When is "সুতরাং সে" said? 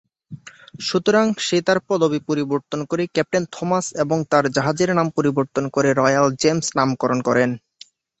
0.81-1.57